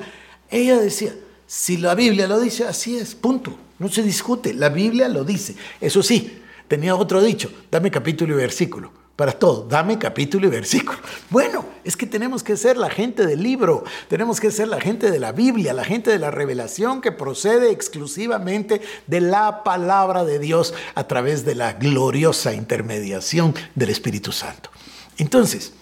Ella 0.48 0.78
decía, 0.78 1.12
si 1.46 1.76
la 1.76 1.94
Biblia 1.94 2.28
lo 2.28 2.38
dice, 2.38 2.64
así 2.64 2.96
es, 2.96 3.14
punto. 3.14 3.58
No 3.78 3.88
se 3.88 4.02
discute, 4.02 4.54
la 4.54 4.68
Biblia 4.68 5.08
lo 5.08 5.24
dice. 5.24 5.56
Eso 5.80 6.02
sí, 6.02 6.40
tenía 6.68 6.94
otro 6.94 7.22
dicho, 7.22 7.50
dame 7.70 7.90
capítulo 7.90 8.34
y 8.34 8.36
versículo. 8.36 8.92
Para 9.16 9.32
todo, 9.32 9.66
dame 9.66 9.98
capítulo 9.98 10.46
y 10.46 10.50
versículo. 10.50 10.98
Bueno, 11.30 11.64
es 11.84 11.96
que 11.96 12.06
tenemos 12.06 12.42
que 12.42 12.54
ser 12.58 12.76
la 12.76 12.90
gente 12.90 13.26
del 13.26 13.42
libro, 13.42 13.82
tenemos 14.08 14.38
que 14.40 14.50
ser 14.50 14.68
la 14.68 14.78
gente 14.78 15.10
de 15.10 15.18
la 15.18 15.32
Biblia, 15.32 15.72
la 15.72 15.84
gente 15.84 16.10
de 16.10 16.18
la 16.18 16.30
revelación 16.30 17.00
que 17.00 17.12
procede 17.12 17.70
exclusivamente 17.70 18.82
de 19.06 19.20
la 19.22 19.64
palabra 19.64 20.26
de 20.26 20.38
Dios 20.38 20.74
a 20.94 21.06
través 21.08 21.46
de 21.46 21.54
la 21.54 21.72
gloriosa 21.72 22.52
intermediación 22.52 23.54
del 23.74 23.88
Espíritu 23.88 24.32
Santo. 24.32 24.68
Entonces, 25.16 25.72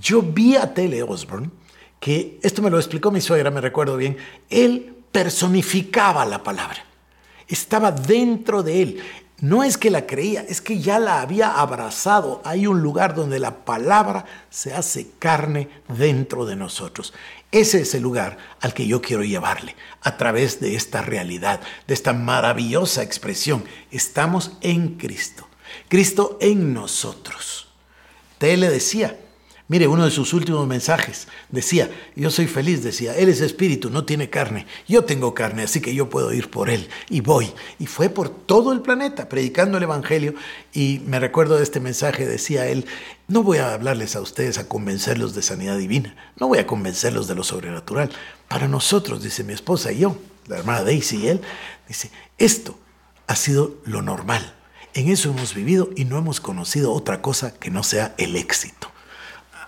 yo 0.00 0.20
vi 0.20 0.56
a 0.56 0.74
Tele 0.74 1.04
Osborne, 1.04 1.50
que 2.00 2.40
esto 2.42 2.62
me 2.62 2.70
lo 2.70 2.78
explicó 2.78 3.12
mi 3.12 3.20
suegra, 3.20 3.52
me 3.52 3.60
recuerdo 3.60 3.96
bien, 3.96 4.16
él 4.50 4.96
personificaba 5.12 6.26
la 6.26 6.42
palabra, 6.42 6.84
estaba 7.46 7.92
dentro 7.92 8.64
de 8.64 8.82
él. 8.82 9.02
No 9.40 9.62
es 9.62 9.76
que 9.76 9.90
la 9.90 10.06
creía, 10.06 10.40
es 10.48 10.62
que 10.62 10.80
ya 10.80 10.98
la 10.98 11.20
había 11.20 11.60
abrazado. 11.60 12.40
Hay 12.44 12.66
un 12.66 12.80
lugar 12.80 13.14
donde 13.14 13.38
la 13.38 13.64
palabra 13.66 14.24
se 14.48 14.72
hace 14.72 15.10
carne 15.18 15.68
dentro 15.88 16.46
de 16.46 16.56
nosotros. 16.56 17.12
Ese 17.52 17.82
es 17.82 17.94
el 17.94 18.02
lugar 18.02 18.38
al 18.60 18.72
que 18.72 18.86
yo 18.86 19.02
quiero 19.02 19.24
llevarle 19.24 19.76
a 20.00 20.16
través 20.16 20.58
de 20.60 20.74
esta 20.74 21.02
realidad, 21.02 21.60
de 21.86 21.94
esta 21.94 22.14
maravillosa 22.14 23.02
expresión. 23.02 23.64
Estamos 23.90 24.52
en 24.62 24.96
Cristo, 24.96 25.46
Cristo 25.88 26.38
en 26.40 26.72
nosotros. 26.72 27.68
Te 28.38 28.56
le 28.56 28.70
decía, 28.70 29.18
Mire, 29.68 29.88
uno 29.88 30.04
de 30.04 30.12
sus 30.12 30.32
últimos 30.32 30.64
mensajes 30.68 31.26
decía, 31.48 31.90
yo 32.14 32.30
soy 32.30 32.46
feliz, 32.46 32.84
decía, 32.84 33.16
Él 33.16 33.28
es 33.28 33.40
espíritu, 33.40 33.90
no 33.90 34.04
tiene 34.04 34.30
carne, 34.30 34.64
yo 34.86 35.02
tengo 35.02 35.34
carne, 35.34 35.64
así 35.64 35.80
que 35.80 35.92
yo 35.92 36.08
puedo 36.08 36.32
ir 36.32 36.50
por 36.50 36.70
Él 36.70 36.88
y 37.10 37.20
voy. 37.20 37.52
Y 37.80 37.86
fue 37.86 38.08
por 38.08 38.28
todo 38.28 38.72
el 38.72 38.80
planeta 38.80 39.28
predicando 39.28 39.78
el 39.78 39.82
Evangelio 39.82 40.34
y 40.72 41.02
me 41.06 41.18
recuerdo 41.18 41.56
de 41.56 41.64
este 41.64 41.80
mensaje, 41.80 42.26
decía 42.26 42.68
él, 42.68 42.86
no 43.26 43.42
voy 43.42 43.58
a 43.58 43.74
hablarles 43.74 44.14
a 44.14 44.20
ustedes 44.20 44.58
a 44.58 44.68
convencerlos 44.68 45.34
de 45.34 45.42
sanidad 45.42 45.76
divina, 45.78 46.14
no 46.38 46.46
voy 46.46 46.58
a 46.58 46.66
convencerlos 46.68 47.26
de 47.26 47.34
lo 47.34 47.42
sobrenatural. 47.42 48.10
Para 48.46 48.68
nosotros, 48.68 49.20
dice 49.24 49.42
mi 49.42 49.52
esposa 49.52 49.90
y 49.90 49.98
yo, 49.98 50.16
la 50.46 50.58
hermana 50.58 50.84
Daisy 50.84 51.24
y 51.24 51.28
él, 51.28 51.40
dice, 51.88 52.12
esto 52.38 52.78
ha 53.26 53.34
sido 53.34 53.74
lo 53.84 54.00
normal. 54.00 54.54
En 54.94 55.08
eso 55.08 55.30
hemos 55.30 55.56
vivido 55.56 55.90
y 55.96 56.04
no 56.04 56.18
hemos 56.18 56.40
conocido 56.40 56.92
otra 56.92 57.20
cosa 57.20 57.52
que 57.52 57.70
no 57.70 57.82
sea 57.82 58.14
el 58.16 58.36
éxito 58.36 58.92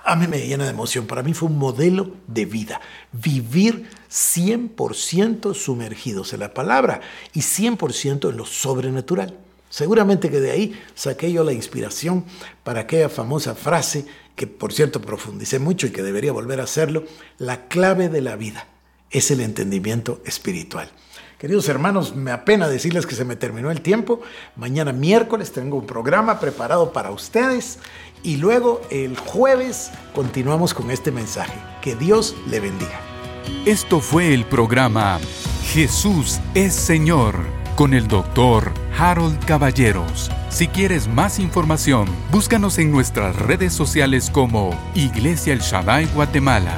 a 0.08 0.16
mí 0.16 0.26
me 0.26 0.46
llena 0.46 0.64
de 0.64 0.70
emoción. 0.70 1.06
Para 1.06 1.22
mí 1.22 1.34
fue 1.34 1.50
un 1.50 1.58
modelo 1.58 2.12
de 2.26 2.46
vida. 2.46 2.80
Vivir 3.12 3.90
100% 4.10 5.54
sumergidos 5.54 6.32
en 6.32 6.40
la 6.40 6.54
palabra 6.54 7.02
y 7.34 7.40
100% 7.40 8.30
en 8.30 8.36
lo 8.38 8.46
sobrenatural. 8.46 9.36
Seguramente 9.68 10.30
que 10.30 10.40
de 10.40 10.50
ahí 10.50 10.80
saqué 10.94 11.30
yo 11.30 11.44
la 11.44 11.52
inspiración 11.52 12.24
para 12.64 12.80
aquella 12.80 13.10
famosa 13.10 13.54
frase 13.54 14.06
que 14.34 14.46
por 14.46 14.72
cierto 14.72 15.02
profundicé 15.02 15.58
mucho 15.58 15.86
y 15.86 15.90
que 15.90 16.02
debería 16.02 16.32
volver 16.32 16.60
a 16.60 16.64
hacerlo, 16.64 17.04
la 17.36 17.66
clave 17.66 18.08
de 18.08 18.22
la 18.22 18.36
vida 18.36 18.66
es 19.10 19.30
el 19.30 19.40
entendimiento 19.40 20.20
espiritual. 20.24 20.90
Queridos 21.38 21.68
hermanos, 21.68 22.16
me 22.16 22.32
apena 22.32 22.68
decirles 22.68 23.06
que 23.06 23.14
se 23.14 23.24
me 23.24 23.36
terminó 23.36 23.70
el 23.70 23.80
tiempo. 23.80 24.20
Mañana 24.56 24.92
miércoles 24.92 25.52
tengo 25.52 25.76
un 25.76 25.86
programa 25.86 26.40
preparado 26.40 26.92
para 26.92 27.12
ustedes 27.12 27.78
y 28.24 28.38
luego 28.38 28.80
el 28.90 29.16
jueves 29.16 29.92
continuamos 30.16 30.74
con 30.74 30.90
este 30.90 31.12
mensaje. 31.12 31.56
Que 31.80 31.94
Dios 31.94 32.34
le 32.50 32.58
bendiga. 32.58 33.00
Esto 33.66 34.00
fue 34.00 34.34
el 34.34 34.44
programa 34.46 35.20
Jesús 35.72 36.40
es 36.54 36.74
Señor 36.74 37.36
con 37.76 37.94
el 37.94 38.08
doctor 38.08 38.72
Harold 38.98 39.38
Caballeros. 39.44 40.32
Si 40.48 40.66
quieres 40.66 41.06
más 41.06 41.38
información, 41.38 42.08
búscanos 42.32 42.78
en 42.78 42.90
nuestras 42.90 43.36
redes 43.36 43.72
sociales 43.72 44.28
como 44.28 44.76
Iglesia 44.96 45.52
El 45.52 45.60
Shaddai 45.60 46.06
Guatemala 46.06 46.76